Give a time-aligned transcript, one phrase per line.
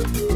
[0.00, 0.29] É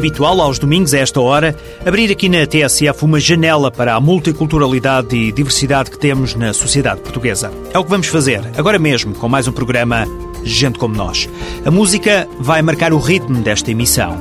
[0.00, 1.54] habitual aos domingos, a esta hora,
[1.84, 7.02] abrir aqui na TSF uma janela para a multiculturalidade e diversidade que temos na sociedade
[7.02, 7.52] portuguesa.
[7.70, 10.06] É o que vamos fazer, agora mesmo, com mais um programa
[10.42, 11.28] Gente Como Nós.
[11.66, 14.18] A música vai marcar o ritmo desta emissão.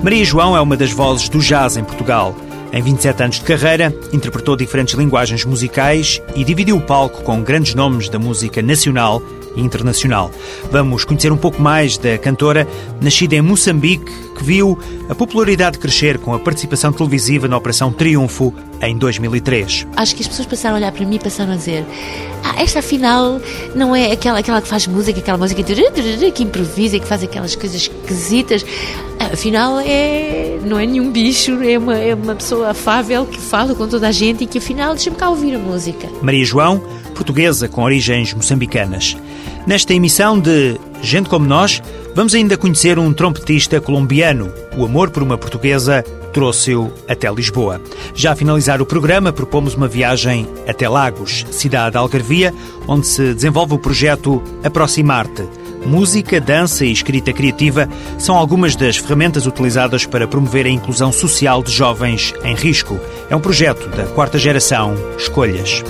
[0.00, 2.32] Maria João é uma das vozes do jazz em Portugal.
[2.72, 7.74] Em 27 anos de carreira, interpretou diferentes linguagens musicais e dividiu o palco com grandes
[7.74, 9.20] nomes da música nacional
[9.56, 10.30] e internacional.
[10.70, 12.68] Vamos conhecer um pouco mais da cantora,
[13.00, 14.78] nascida em Moçambique, que viu
[15.08, 18.52] a popularidade crescer com a participação televisiva na Operação Triunfo
[18.82, 19.86] em 2003.
[19.96, 21.84] Acho que as pessoas passaram a olhar para mim e passaram a dizer:
[22.44, 23.40] Ah, esta afinal
[23.74, 27.56] não é aquela, aquela que faz música, aquela música que improvisa e que faz aquelas
[27.56, 28.64] coisas esquisitas.
[29.18, 33.88] Afinal, é, não é nenhum bicho, é uma, é uma pessoa afável que fala com
[33.88, 36.06] toda a gente e que afinal deixa-me cá ouvir a música.
[36.20, 36.82] Maria João,
[37.14, 39.16] portuguesa com origens moçambicanas.
[39.66, 41.82] Nesta emissão de Gente Como Nós,
[42.14, 44.52] vamos ainda conhecer um trompetista colombiano.
[44.76, 47.80] O amor por uma portuguesa trouxe-o até Lisboa.
[48.14, 52.54] Já a finalizar o programa, propomos uma viagem até Lagos, cidade algarvia,
[52.86, 55.42] onde se desenvolve o projeto Aproximar-te.
[55.84, 61.60] Música, dança e escrita criativa são algumas das ferramentas utilizadas para promover a inclusão social
[61.60, 63.00] de jovens em risco.
[63.28, 65.82] É um projeto da quarta geração Escolhas.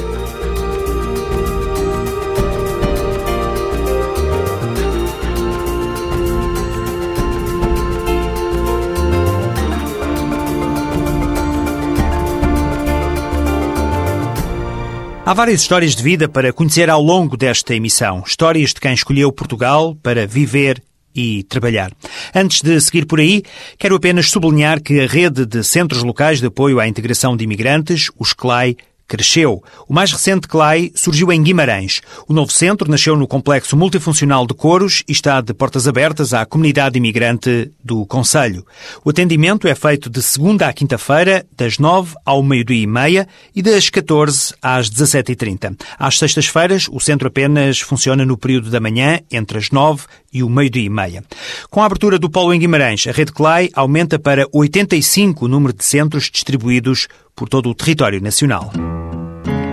[15.26, 18.22] Há várias histórias de vida para conhecer ao longo desta emissão.
[18.24, 20.80] Histórias de quem escolheu Portugal para viver
[21.12, 21.90] e trabalhar.
[22.32, 23.42] Antes de seguir por aí,
[23.76, 28.08] quero apenas sublinhar que a rede de centros locais de apoio à integração de imigrantes,
[28.16, 29.62] os CLAI, cresceu.
[29.88, 32.00] O mais recente CLAI surgiu em Guimarães.
[32.28, 36.44] O novo centro nasceu no Complexo Multifuncional de Coros e está de portas abertas à
[36.44, 38.66] comunidade imigrante do Conselho.
[39.04, 43.62] O atendimento é feito de segunda à quinta-feira, das nove ao meio-dia e meia e
[43.62, 45.76] das 14 às 17h30.
[45.98, 50.50] Às sextas-feiras, o centro apenas funciona no período da manhã, entre as nove e o
[50.50, 51.24] meio-dia e meia.
[51.70, 55.72] Com a abertura do polo em Guimarães, a rede CLAI aumenta para 85 o número
[55.72, 58.72] de centros distribuídos por todo o território nacional.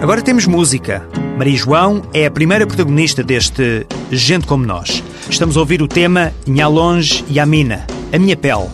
[0.02, 1.08] Agora temos música.
[1.38, 5.02] Maria João é a primeira protagonista deste Gente Como Nós.
[5.30, 8.68] Estamos a ouvir o tema Nha Longe e a Mina, a minha pele.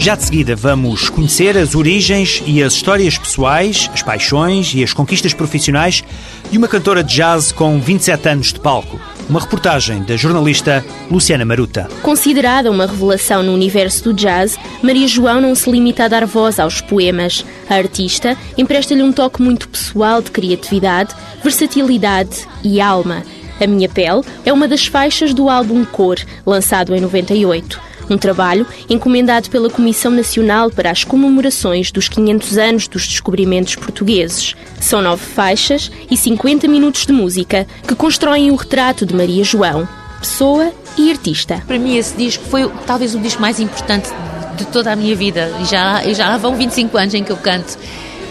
[0.00, 4.92] Já de seguida vamos conhecer as origens e as histórias pessoais, as paixões e as
[4.92, 6.02] conquistas profissionais
[6.50, 8.98] de uma cantora de jazz com 27 anos de palco.
[9.32, 11.88] Uma reportagem da jornalista Luciana Maruta.
[12.02, 16.60] Considerada uma revelação no universo do jazz, Maria João não se limita a dar voz
[16.60, 17.42] aos poemas.
[17.66, 23.22] A artista empresta-lhe um toque muito pessoal de criatividade, versatilidade e alma.
[23.58, 28.66] A Minha Pele é uma das faixas do álbum Cor, lançado em 98 um trabalho
[28.88, 34.54] encomendado pela Comissão Nacional para as comemorações dos 500 anos dos descobrimentos portugueses.
[34.80, 39.88] São nove faixas e 50 minutos de música que constroem o retrato de Maria João,
[40.20, 41.62] pessoa e artista.
[41.66, 44.10] Para mim, esse disco foi talvez o disco mais importante
[44.56, 45.50] de toda a minha vida.
[45.60, 47.78] E já, já vão 25 anos em que eu canto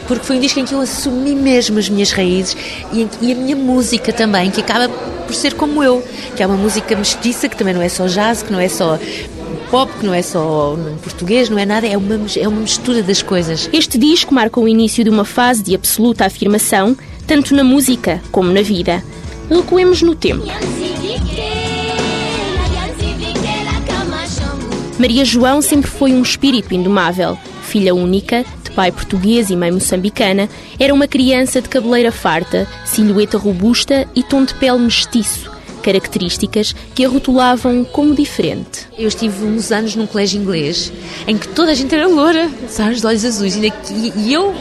[0.08, 2.58] porque foi um disco em que eu assumi mesmo as minhas raízes
[2.92, 6.04] e, e, a minha música também, que acaba por ser como eu,
[6.36, 9.00] que é uma música mestiça, que também não é só jazz, que não é só
[9.72, 13.22] pop, que não é só português, não é nada, é uma, é uma mistura das
[13.22, 13.70] coisas.
[13.72, 16.96] Este disco marca o início de uma fase de absoluta afirmação,
[17.26, 19.02] tanto na música como na vida.
[19.50, 20.46] Recuemos no tempo.
[25.00, 27.38] Maria João sempre foi um espírito indomável.
[27.64, 33.38] Filha única, de pai português e mãe moçambicana, era uma criança de cabeleira farta, silhueta
[33.38, 35.51] robusta e tom de pele mestiço
[35.82, 38.88] características que a rotulavam como diferente.
[38.98, 40.92] Eu estive uns anos num colégio inglês
[41.28, 44.54] em que toda a gente era loura, sabe, de olhos azuis, e eu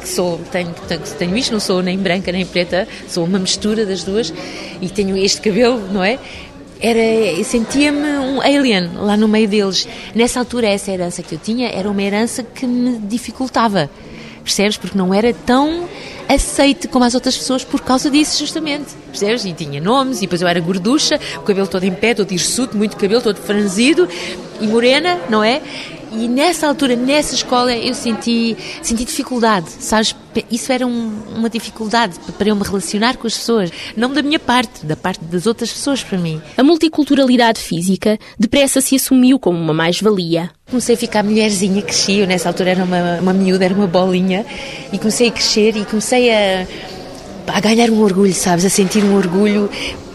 [0.00, 0.74] que sou, tenho,
[1.18, 4.32] tenho isto, não sou nem branca nem preta, sou uma mistura das duas
[4.80, 6.18] e tenho este cabelo, não é?
[6.80, 9.88] Era, sentia-me um alien lá no meio deles.
[10.14, 13.90] Nessa altura, essa herança que eu tinha era uma herança que me dificultava,
[14.44, 14.76] percebes?
[14.76, 15.88] Porque não era tão
[16.28, 18.94] aceite como as outras pessoas por causa disso, justamente.
[19.06, 19.44] Percebes?
[19.44, 22.76] E tinha nomes, e depois eu era gorducha, o cabelo todo em pé, todo hirsuto,
[22.76, 24.08] muito cabelo, todo franzido,
[24.60, 25.62] e morena, não é?
[26.12, 30.14] E nessa altura, nessa escola, eu senti, senti dificuldade, sabes?
[30.50, 34.38] Isso era um, uma dificuldade para eu me relacionar com as pessoas, não da minha
[34.38, 36.40] parte, da parte das outras pessoas para mim.
[36.56, 40.50] A multiculturalidade física depressa se assumiu como uma mais-valia.
[40.70, 44.46] Comecei a ficar mulherzinha, cresci, eu nessa altura era uma, uma miúda, era uma bolinha,
[44.92, 46.66] e comecei a crescer e comecei a,
[47.48, 48.64] a ganhar um orgulho, sabes?
[48.64, 49.68] A sentir um orgulho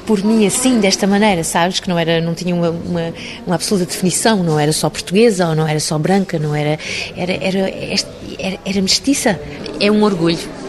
[0.05, 1.79] por mim assim, desta maneira, sabes?
[1.79, 3.13] Que não, era, não tinha uma, uma,
[3.45, 6.79] uma, absoluta definição, não era só portuguesa ou não era só branca, não era.
[7.15, 7.69] Era, era,
[8.39, 9.39] era, era mestiça.
[9.79, 10.63] É um orgulho.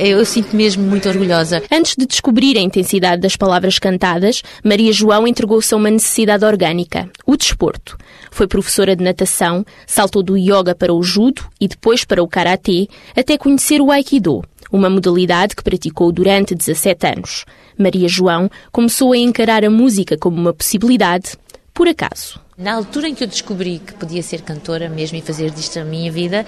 [0.00, 1.62] Eu sinto mesmo muito orgulhosa.
[1.70, 7.10] Antes de descobrir a intensidade das palavras cantadas, Maria João entregou-se a uma necessidade orgânica,
[7.26, 7.98] o desporto.
[8.30, 12.88] Foi professora de natação, saltou do yoga para o judo e depois para o karatê,
[13.14, 17.44] até conhecer o aikido, uma modalidade que praticou durante 17 anos.
[17.78, 21.36] Maria João começou a encarar a música como uma possibilidade,
[21.72, 22.40] por acaso.
[22.58, 25.84] Na altura em que eu descobri que podia ser cantora mesmo e fazer disto a
[25.84, 26.44] minha vida,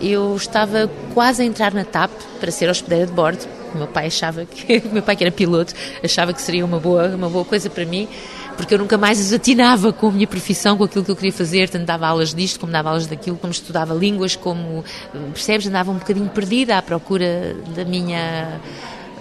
[0.00, 3.44] eu estava quase a entrar na TAP para ser hospedeira de bordo.
[3.74, 7.08] O meu pai achava que, meu pai que era piloto, achava que seria uma boa,
[7.08, 8.06] uma boa coisa para mim,
[8.58, 11.68] porque eu nunca mais desatinava com a minha profissão, com aquilo que eu queria fazer,
[11.70, 14.84] tanto dava aulas disto, como dava aulas daquilo, como estudava línguas, como,
[15.32, 18.60] percebes, andava um bocadinho perdida à procura da minha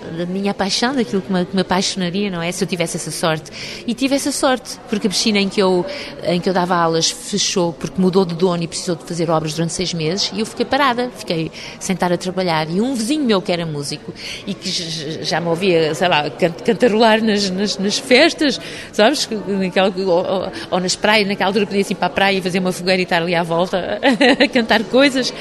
[0.07, 2.51] da minha paixão, daquilo que me, que me, apaixonaria, não é?
[2.51, 3.51] Se eu tivesse essa sorte.
[3.85, 5.85] E tive essa sorte, porque a piscina em que, eu,
[6.23, 9.53] em que eu dava aulas fechou porque mudou de dono e precisou de fazer obras
[9.53, 12.69] durante seis meses e eu fiquei parada, fiquei estar a trabalhar.
[12.69, 14.13] E um vizinho meu que era músico
[14.45, 14.69] e que
[15.23, 18.59] já me ouvia, sei lá, cantarolar nas, nas, nas festas,
[18.91, 19.27] sabes?
[19.47, 22.71] Naquela, ou, ou, nas praias, naquela altura podia ir para a praia e fazer uma
[22.71, 23.99] fogueira e estar ali à volta
[24.39, 25.33] a cantar coisas.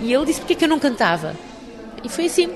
[0.00, 1.34] E ele disse: porquê que eu não cantava?
[2.02, 2.48] E foi assim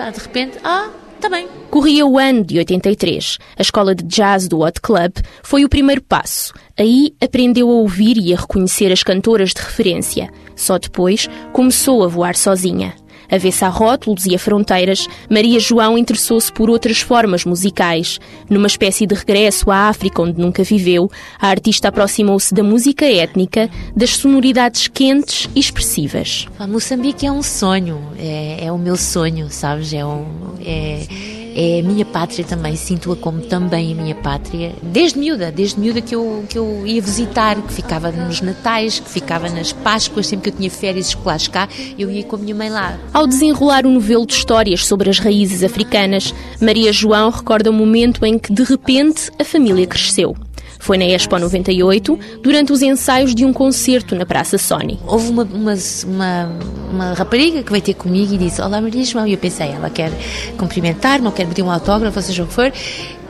[0.00, 1.46] pá, de repente, ah, está bem.
[1.70, 3.36] Corria o ano de 83.
[3.58, 5.12] A escola de jazz do Hot Club
[5.42, 6.54] foi o primeiro passo.
[6.78, 10.30] Aí aprendeu a ouvir e a reconhecer as cantoras de referência.
[10.56, 12.94] Só depois começou a voar sozinha.
[13.30, 18.18] Avessa a rótulos e a fronteiras, Maria João interessou-se por outras formas musicais.
[18.48, 23.70] Numa espécie de regresso à África onde nunca viveu, a artista aproximou-se da música étnica,
[23.94, 26.46] das sonoridades quentes e expressivas.
[26.58, 29.92] A Moçambique é um sonho, é, é o meu sonho, sabes?
[29.92, 30.26] É um,
[30.64, 34.72] é é a minha pátria também, sinto-a como também a minha pátria.
[34.82, 39.10] Desde miúda, desde miúda que eu, que eu ia visitar, que ficava nos Natais, que
[39.10, 41.68] ficava nas Páscoas, sempre que eu tinha férias escolares cá,
[41.98, 42.98] eu ia com a minha mãe lá.
[43.20, 48.24] Ao desenrolar um novelo de histórias sobre as raízes africanas, Maria João recorda o momento
[48.24, 50.34] em que, de repente, a família cresceu.
[50.78, 54.98] Foi na Expo 98, durante os ensaios de um concerto na Praça Sony.
[55.06, 55.74] Houve uma, uma,
[56.06, 56.58] uma,
[56.90, 59.26] uma rapariga que veio ter comigo e disse: Olá, Maria João.
[59.26, 60.10] E eu pensei: ela quer
[60.56, 62.72] cumprimentar-me, ou quer pedir um autógrafo, seja o que for.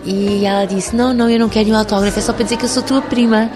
[0.05, 2.65] E ela disse: Não, não, eu não quero um autógrafo, é só para dizer que
[2.65, 3.51] eu sou tua prima.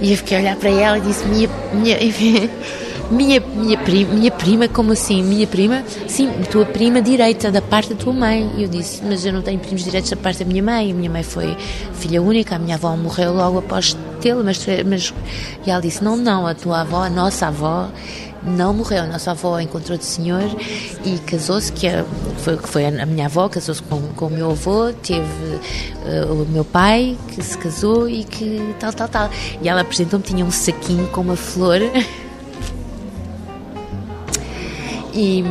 [0.00, 1.50] E eu fiquei a olhar para ela e disse: Minha.
[1.74, 1.96] minha
[3.10, 5.22] minha, minha, prima, minha prima, como assim?
[5.22, 5.84] Minha prima?
[6.08, 8.50] Sim, tua prima direita, da parte da tua mãe.
[8.56, 10.90] E eu disse, mas eu não tenho primos direitos da parte da minha mãe.
[10.90, 11.56] A minha mãe foi
[11.94, 14.42] filha única, a minha avó morreu logo após tê-la.
[14.42, 15.14] Mas, mas...
[15.66, 17.88] E ela disse, não, não, a tua avó, a nossa avó,
[18.42, 19.02] não morreu.
[19.02, 20.44] A nossa avó encontrou de senhor
[21.04, 22.04] e casou-se, que é,
[22.38, 26.64] foi, foi a minha avó, casou-se com, com o meu avô, teve uh, o meu
[26.64, 29.30] pai que se casou e que tal, tal, tal.
[29.60, 31.80] E ela apresentou-me, tinha um saquinho com uma flor
[35.16, 35.42] e,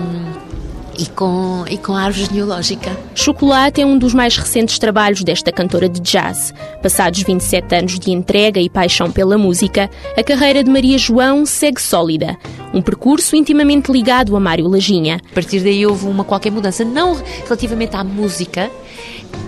[0.98, 2.96] e, com, e com a árvore genealógica.
[3.16, 6.54] Chocolate é um dos mais recentes trabalhos desta cantora de jazz.
[6.82, 11.82] Passados 27 anos de entrega e paixão pela música, a carreira de Maria João segue
[11.82, 12.38] sólida.
[12.74, 15.20] Um percurso intimamente ligado a Mário Lajinha.
[15.32, 18.70] A partir daí houve uma qualquer mudança, não relativamente à música,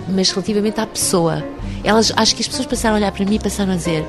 [0.10, 1.44] mas relativamente à pessoa.
[1.84, 4.06] Elas, acho que as pessoas passaram a olhar para mim e passaram a dizer: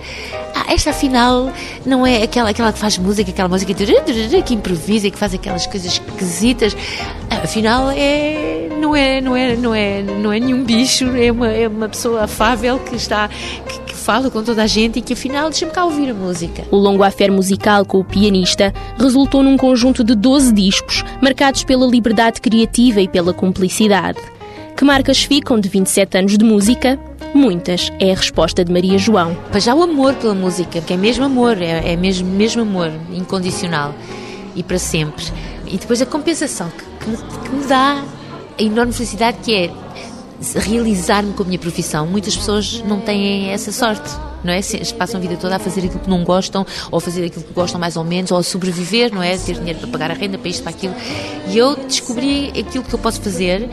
[0.55, 1.53] Ah, esta afinal
[1.85, 5.67] não é aquela, aquela que faz música, aquela música que improvisa e que faz aquelas
[5.67, 6.77] coisas esquisitas.
[7.31, 11.49] Ah, afinal, é, não, é, não, é, não, é, não é nenhum bicho, é uma,
[11.49, 13.29] é uma pessoa afável que está.
[13.29, 16.65] Que, fala com toda a gente e que afinal deixa-me cá ouvir a música.
[16.71, 21.87] O longo affair musical com o pianista resultou num conjunto de 12 discos, marcados pela
[21.87, 24.19] liberdade criativa e pela cumplicidade.
[24.79, 27.01] Que marcas ficam de 27 anos de música?
[27.35, 29.35] Muitas, é a resposta de Maria João.
[29.51, 32.93] Para já o amor pela música, que é mesmo amor, é, é mesmo, mesmo amor,
[33.13, 33.93] incondicional
[34.55, 35.25] e para sempre.
[35.67, 38.05] E depois a compensação que, que, que me dá
[38.57, 39.71] a enorme felicidade que é
[40.61, 42.07] realizar-me com a minha profissão.
[42.07, 44.09] Muitas pessoas não têm essa sorte.
[44.45, 44.61] Não é?
[44.97, 47.53] Passam a vida toda a fazer aquilo que não gostam, ou a fazer aquilo que
[47.53, 49.37] gostam mais ou menos, ou a sobreviver, não é?
[49.37, 50.95] Ter dinheiro para pagar a renda, para isto, para aquilo.
[51.49, 53.69] E eu descobri aquilo que eu posso fazer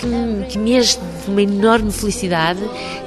[0.00, 2.60] que, que me enche de uma enorme felicidade,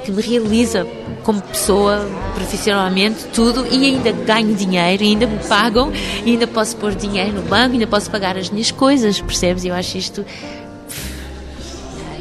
[0.04, 0.86] que me realiza
[1.22, 5.90] como pessoa, profissionalmente, tudo, e ainda ganho dinheiro, ainda me pagam,
[6.24, 9.64] ainda posso pôr dinheiro no banco, ainda posso pagar as minhas coisas, percebes?
[9.64, 10.24] Eu acho isto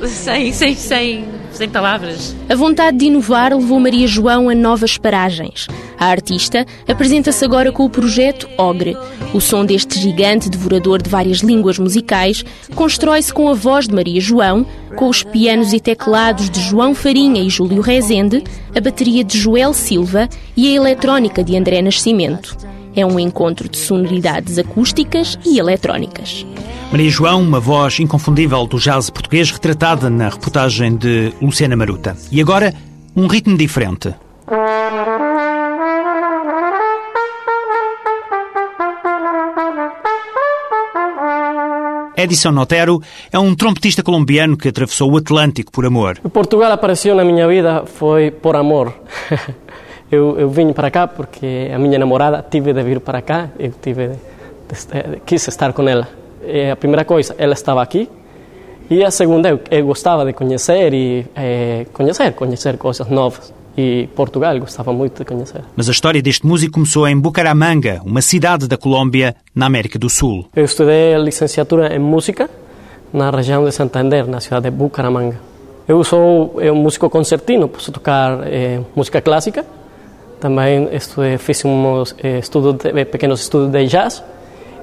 [0.07, 2.35] sem, sem, sem, sem palavras.
[2.49, 5.67] A vontade de inovar levou Maria João a novas paragens.
[5.97, 8.97] A artista apresenta-se agora com o projeto Ogre.
[9.33, 12.43] O som deste gigante devorador de várias línguas musicais
[12.75, 17.41] constrói-se com a voz de Maria João, com os pianos e teclados de João Farinha
[17.41, 18.43] e Júlio Rezende,
[18.75, 22.57] a bateria de Joel Silva e a eletrónica de André Nascimento.
[22.95, 26.45] É um encontro de sonoridades acústicas e eletrónicas.
[26.93, 32.15] Maria João, uma voz inconfundível do jazz português, retratada na reportagem de Luciana Maruta.
[32.31, 32.71] E agora,
[33.15, 34.13] um ritmo diferente.
[42.15, 46.19] Edison Otero é um trompetista colombiano que atravessou o Atlântico por amor.
[46.31, 48.93] Portugal apareceu na minha vida foi por amor.
[50.11, 53.71] eu, eu vim para cá porque a minha namorada tive de vir para cá, eu
[53.81, 54.15] tive de,
[55.09, 56.21] de, quis estar com ela.
[56.45, 58.09] E a primeira coisa, ela estava aqui,
[58.89, 63.53] e a segunda, eu, eu gostava de conhecer e é, conhecer, conhecer coisas novas.
[63.75, 65.61] E Portugal gostava muito de conhecer.
[65.75, 70.09] Mas a história deste músico começou em Bucaramanga, uma cidade da Colômbia, na América do
[70.09, 70.47] Sul.
[70.55, 72.49] Eu estudei licenciatura em música
[73.11, 75.39] na região de Santander, na cidade de Bucaramanga.
[75.87, 79.65] Eu sou um músico concertino, posso tocar é, música clássica.
[80.39, 84.23] Também estudei, fiz uns é, estudos de, pequenos estudos de jazz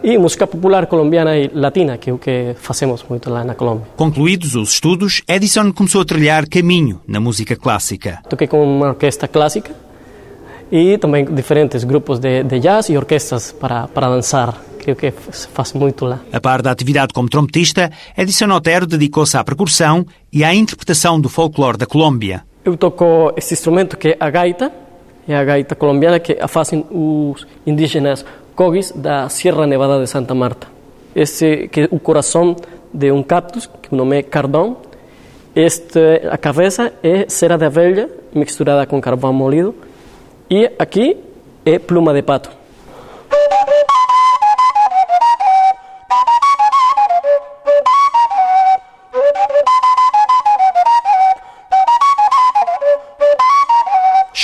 [0.02, 3.86] e música popular colombiana e latina, que é o que fazemos muito lá na Colômbia.
[3.96, 8.20] Concluídos os estudos, Edison começou a trilhar caminho na música clássica.
[8.28, 9.72] Toquei com uma orquestra clássica
[10.72, 14.96] e também diferentes grupos de, de jazz e orquestras para, para dançar, que é o
[14.96, 16.20] que se faz muito lá.
[16.32, 21.28] A par da atividade como trompetista, Edison Otero dedicou-se à percussão e à interpretação do
[21.28, 22.42] folclore da Colômbia.
[22.64, 24.70] Eu toco esse instrumento que é a gaita,
[25.26, 28.24] é a gaita colombiana que fazem os indígenas
[28.60, 30.66] cogis da Sierra Nevada de Santa Marta.
[31.16, 32.54] Esse que é o coração
[32.92, 34.76] de um cactus, que o nome é cardão.
[35.56, 39.74] Este, a cabeça é cera de abelha misturada com carvão molido.
[40.50, 41.16] E aqui
[41.64, 42.50] é pluma de pato.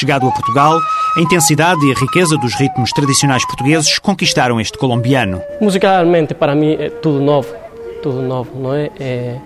[0.06, 0.80] Chegado a Portugal,
[1.16, 5.42] a intensidade e a riqueza dos ritmos tradicionais portugueses conquistaram este colombiano.
[5.60, 7.52] Musicalmente, para mim, é tudo novo,
[8.04, 8.88] tudo novo, não é?
[9.00, 9.36] é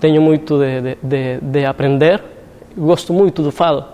[0.00, 2.24] tenho muito de, de, de, aprender,
[2.74, 3.84] gosto muito do fado,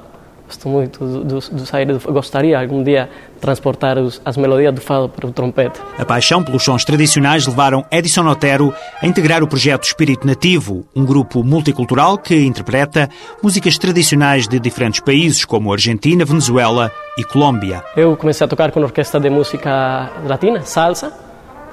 [0.55, 3.09] gosto muito do, do, sair, do, gostaria algum dia
[3.41, 5.81] transportar os, as melodias do fado para o trompete.
[5.99, 11.05] A paixão pelos sons tradicionais levaram Edison Otero a integrar o projeto Espírito Nativo, um
[11.05, 13.11] grupo multicultural que interpreta
[13.43, 17.83] músicas tradicionais de diferentes países como Argentina, Venezuela e Colômbia.
[17.97, 21.13] Eu comecei a tocar com orquestra de música latina, salsa,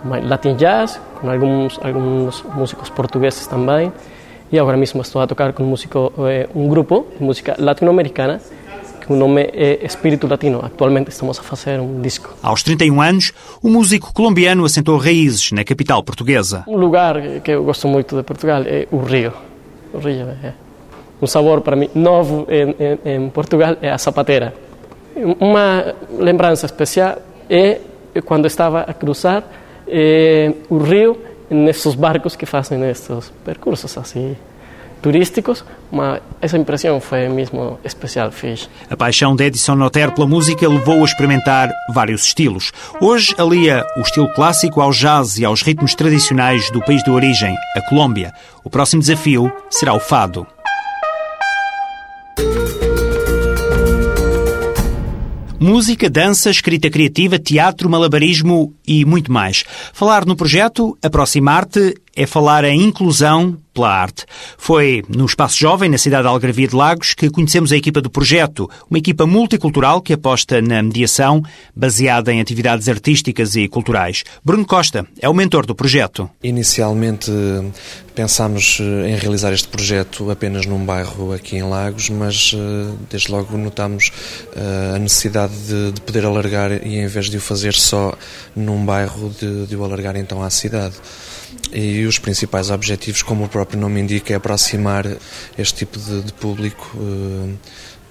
[0.03, 3.93] Latin jazz, com alguns, alguns músicos portugueses também.
[4.51, 8.41] E agora mesmo estou a tocar com um, músico, eh, um grupo de música latino-americana
[9.11, 10.59] o nome é Espírito Latino.
[10.63, 12.33] Atualmente estamos a fazer um disco.
[12.41, 16.63] Aos 31 anos, o músico colombiano assentou raízes na capital portuguesa.
[16.67, 19.33] Um lugar que eu gosto muito de Portugal é o Rio.
[19.93, 20.53] O Rio é
[21.21, 24.53] um sabor para mim novo em, em, em Portugal é a sapateira.
[25.39, 27.17] Uma lembrança especial
[27.49, 27.79] é
[28.25, 29.43] quando estava a cruzar
[29.87, 31.17] eh, o rio
[31.49, 34.35] nesses barcos que fazem esses percursos assim
[35.01, 38.69] turísticos, mas essa impressão foi mesmo especial, fiz.
[38.89, 42.71] A paixão de Edison Noter pela música levou a experimentar vários estilos.
[43.01, 47.55] Hoje alia o estilo clássico ao jazz e aos ritmos tradicionais do país de origem,
[47.75, 48.33] a Colômbia.
[48.63, 50.45] O próximo desafio será o fado.
[55.63, 59.63] Música, dança, escrita criativa, teatro, malabarismo e muito mais.
[59.93, 64.25] Falar no projeto Aproximar-te é falar em inclusão pela arte.
[64.57, 68.09] Foi no Espaço Jovem, na cidade de Algarvia de Lagos, que conhecemos a equipa do
[68.09, 71.41] projeto, uma equipa multicultural que aposta na mediação,
[71.75, 74.23] baseada em atividades artísticas e culturais.
[74.43, 76.29] Bruno Costa é o mentor do projeto.
[76.43, 77.31] Inicialmente
[78.13, 83.31] pensámos eh, em realizar este projeto apenas num bairro aqui em Lagos, mas eh, desde
[83.31, 84.11] logo notámos
[84.53, 88.13] eh, a necessidade de, de poder alargar e em vez de o fazer só
[88.53, 89.29] num bairro,
[89.67, 90.95] de o alargar então à cidade.
[91.73, 95.05] E os principais objetivos, como o próprio nome indica, é aproximar
[95.57, 97.57] este tipo de, de público uh,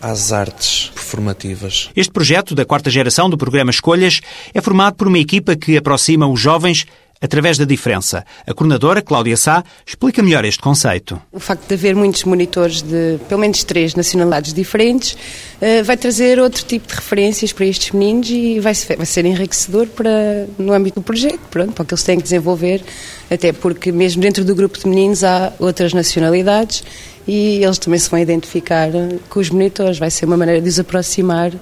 [0.01, 1.91] às artes performativas.
[1.95, 4.21] Este projeto da quarta geração do programa Escolhas
[4.55, 6.87] é formado por uma equipa que aproxima os jovens
[7.21, 8.25] através da diferença.
[8.47, 11.21] A coordenadora, Cláudia Sá, explica melhor este conceito.
[11.31, 15.17] O facto de haver muitos monitores de pelo menos três nacionalidades diferentes
[15.61, 20.47] eh, vai trazer outro tipo de referências para estes meninos e vai, ser enriquecedor para,
[20.59, 22.83] no âmbito do projeto, pronto, para o que eles têm que desenvolver,
[23.31, 26.83] até porque mesmo dentro do grupo de meninos há outras nacionalidades
[27.29, 28.89] e eles também se vão identificar
[29.29, 29.99] com os monitores.
[29.99, 31.53] Vai ser uma maneira de os aproximar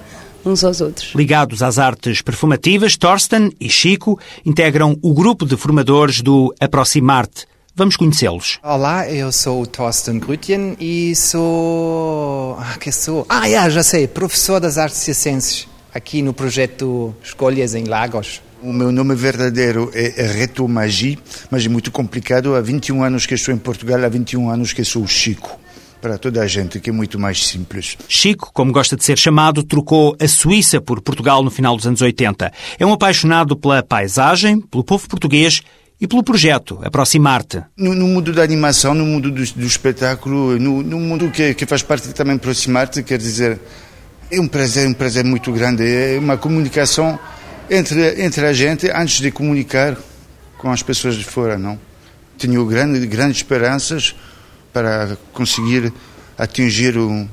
[0.45, 1.13] uns aos outros.
[1.15, 7.45] Ligados às artes perfumativas, Torsten e Chico integram o grupo de formadores do Aproximarte.
[7.75, 8.59] Vamos conhecê-los.
[8.61, 12.57] Olá, eu sou o Torsten Grütjen e sou.
[12.59, 13.25] Ah, que sou?
[13.29, 18.41] Ah, yeah, já sei, professor das artes circenses aqui no projeto Escolhas em Lagos.
[18.61, 21.17] O meu nome verdadeiro é Reto Magi,
[21.49, 22.55] mas é muito complicado.
[22.55, 25.57] Há 21 anos que estou em Portugal, há 21 anos que sou Chico
[26.01, 27.97] para toda a gente, que é muito mais simples.
[28.07, 32.01] Chico, como gosta de ser chamado, trocou a Suíça por Portugal no final dos anos
[32.01, 32.51] 80.
[32.79, 35.61] É um apaixonado pela paisagem, pelo povo português
[35.99, 37.61] e pelo projeto Aproximar-te.
[37.77, 41.65] No, no, mundo da animação, no mundo do, do espetáculo, no, no, mundo que, que
[41.65, 43.59] faz parte também Aproximar-te, quer dizer,
[44.31, 45.83] é um prazer, um prazer muito grande.
[45.83, 47.19] É uma comunicação
[47.69, 49.97] entre, entre a gente antes de comunicar
[50.57, 51.79] com as pessoas de fora, não?
[52.37, 54.15] Tenho grande, grandes esperanças
[54.71, 55.91] para conseguir
[56.37, 57.27] atingir um,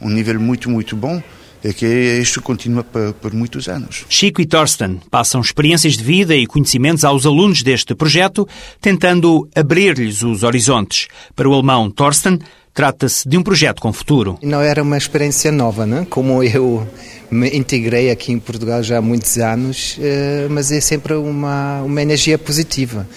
[0.00, 1.22] um nível muito, muito bom
[1.64, 4.04] é que isto continua por, muitos anos.
[4.08, 8.46] Chico e Thorsten passam experiências de vida e conhecimentos aos alunos deste projeto,
[8.80, 11.08] tentando abrir-lhes os horizontes.
[11.34, 12.38] Para o alemão Thorsten,
[12.72, 14.38] trata-se de um projeto com futuro.
[14.42, 16.06] Não era uma experiência nova, né?
[16.08, 16.86] como eu
[17.30, 22.00] me integrei aqui em Portugal já há muitos anos, eh, mas é sempre uma, uma
[22.00, 23.08] energia positiva.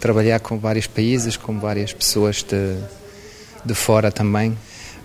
[0.00, 2.76] Trabalhar com vários países, com várias pessoas de
[3.64, 4.56] de fora também.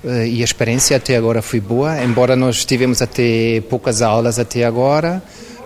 [0.04, 4.66] Eh, e a experiência até agora foi boa, embora nós tivemos até poucas aulas até
[4.66, 5.24] agora,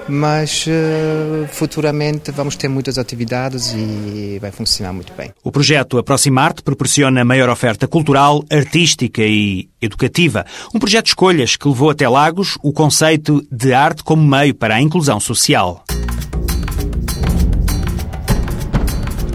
[0.07, 5.33] mas uh, futuramente vamos ter muitas atividades e vai funcionar muito bem.
[5.43, 10.45] O projeto Aproximar-te proporciona maior oferta cultural, artística e educativa.
[10.73, 14.75] Um projeto de escolhas que levou até Lagos o conceito de arte como meio para
[14.75, 15.83] a inclusão social.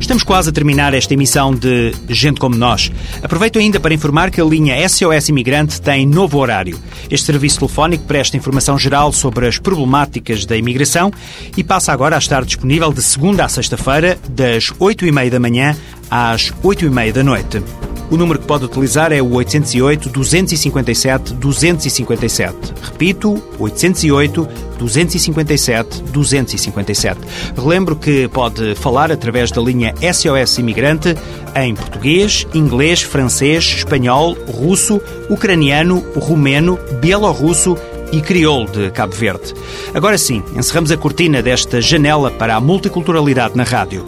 [0.02, 2.90] Estamos quase a terminar esta emissão de Gente Como Nós.
[3.22, 6.76] Aproveito ainda para informar que a linha SOS Imigrante tem novo horário.
[7.08, 11.12] Este serviço telefónico presta informação geral sobre as problemáticas da imigração
[11.56, 15.76] e passa agora a estar disponível de segunda a sexta-feira, das 8h30 da manhã
[16.10, 17.91] às 8h30 da noite.
[18.12, 22.54] O número que pode utilizar é o 808 257 257.
[22.82, 24.48] Repito, 808
[24.78, 27.20] 257 257.
[27.56, 31.16] Relembro que pode falar através da linha SOS Imigrante
[31.56, 37.78] em português, inglês, francês, espanhol, russo, ucraniano, rumeno, bielorrusso
[38.12, 39.54] e crioulo de Cabo Verde.
[39.94, 44.04] Agora sim, encerramos a cortina desta janela para a multiculturalidade na rádio.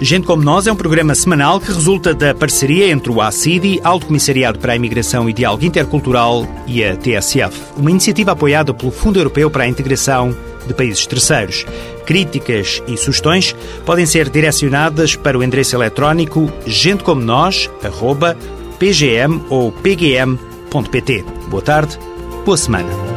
[0.00, 4.04] Gente Como Nós é um programa semanal que resulta da parceria entre o ACIDI, Alto
[4.06, 9.18] Comissariado para a Imigração e Diálogo Intercultural, e a TSF, uma iniciativa apoiada pelo Fundo
[9.18, 11.64] Europeu para a Integração de Países Terceiros.
[12.04, 13.56] Críticas e sugestões
[13.86, 21.24] podem ser direcionadas para o endereço eletrónico gentecomonos.pgm ou pgm.pt.
[21.48, 21.98] Boa tarde,
[22.44, 23.15] boa semana.